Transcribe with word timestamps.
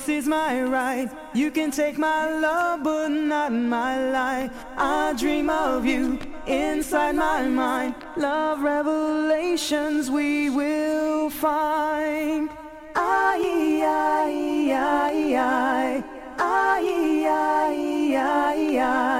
this 0.00 0.24
is 0.24 0.26
my 0.26 0.62
right. 0.62 1.10
You 1.34 1.50
can 1.50 1.70
take 1.70 1.98
my 1.98 2.26
love, 2.40 2.82
but 2.82 3.08
not 3.08 3.52
my 3.52 4.10
life. 4.10 4.50
I 4.78 5.12
dream 5.12 5.50
of 5.50 5.84
you 5.84 6.18
inside 6.46 7.16
my 7.16 7.46
mind. 7.46 7.94
Love 8.16 8.62
revelations 8.62 10.10
we 10.10 10.48
will 10.48 11.28
find. 11.28 12.48
I, 12.96 13.36
I, 13.84 14.72
I, 14.72 14.72
I, 14.72 16.04
I, 16.38 16.80
I, 17.28 18.16
I, 18.16 18.78
I. 18.78 19.19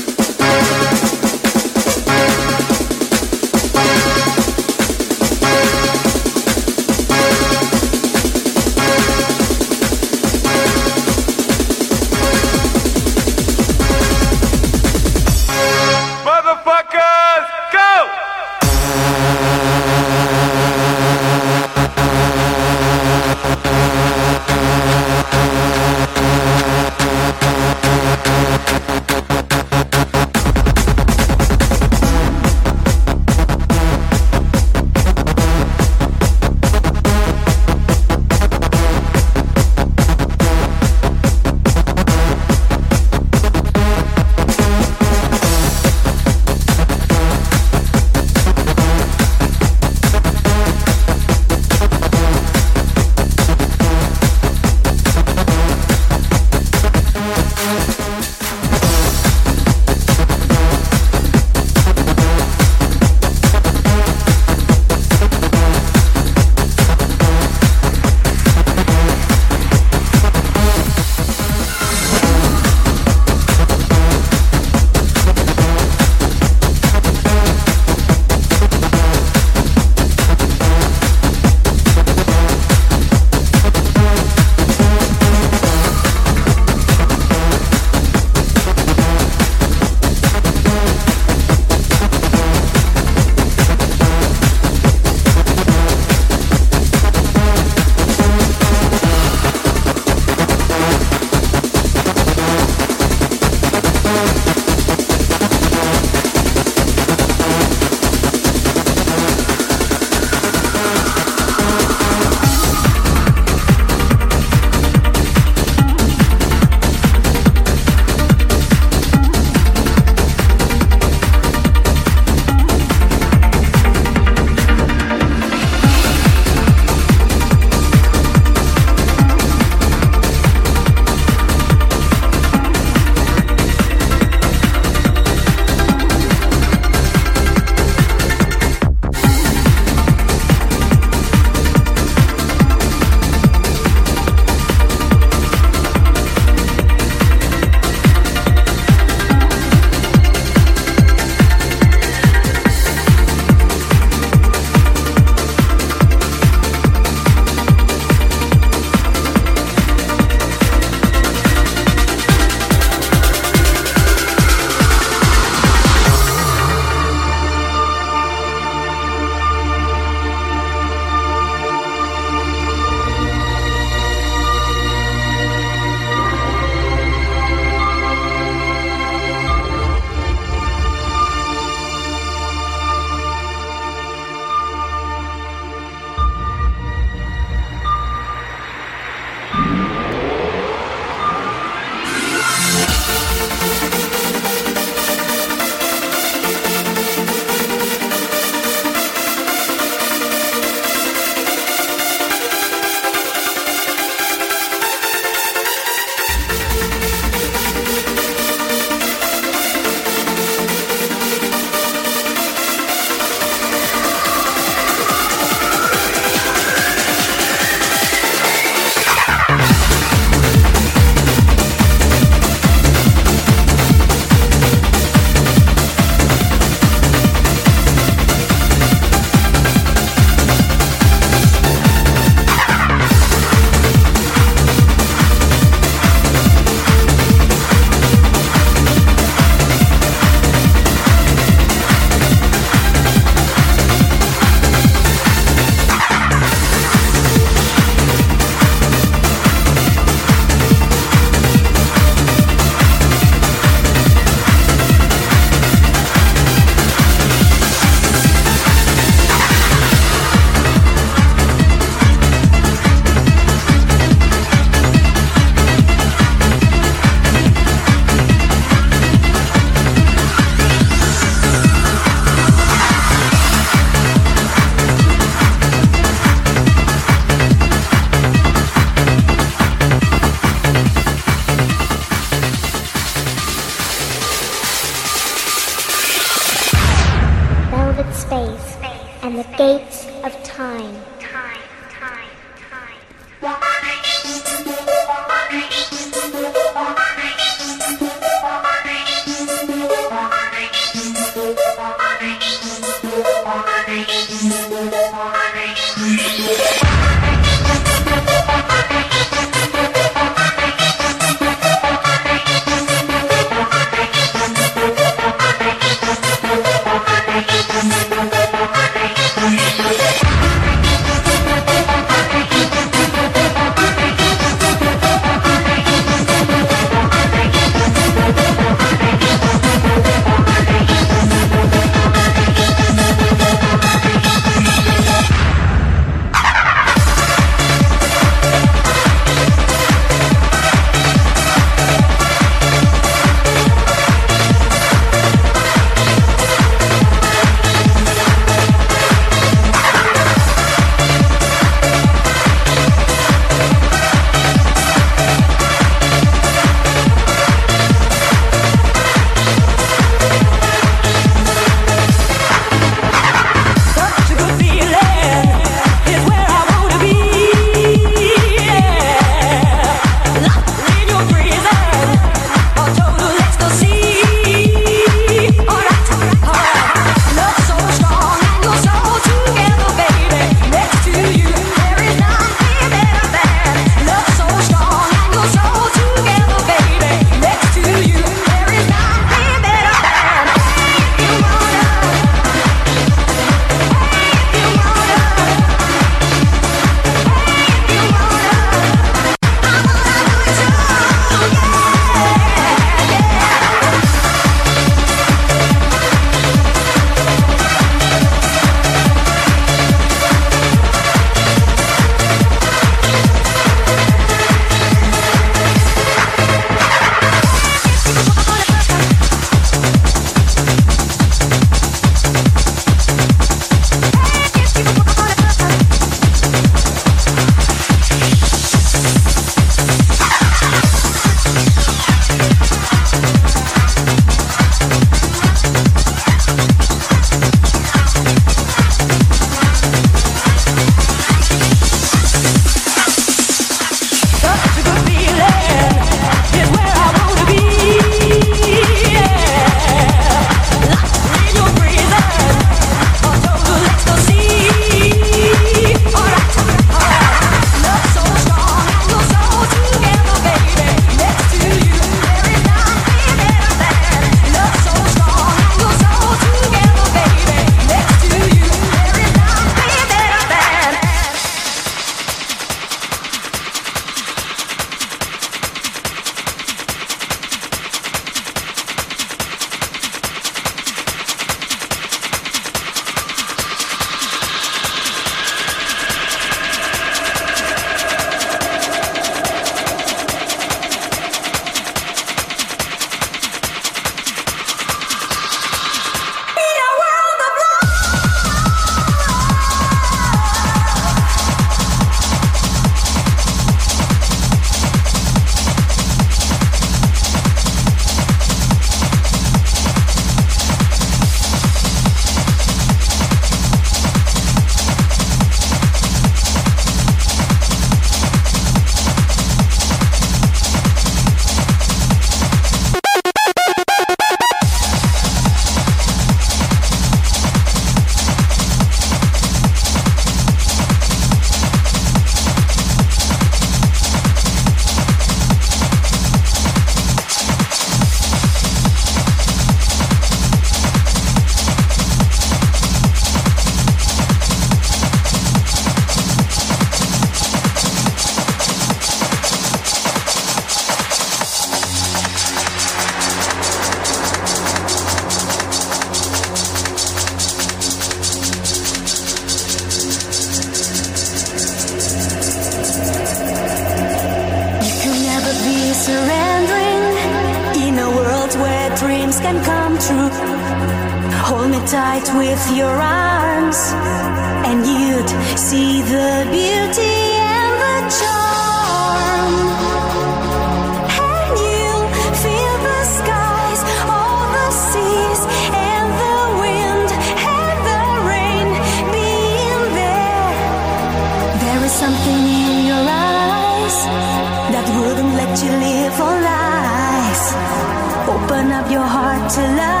to 599.53 599.61
love. 599.75 600.00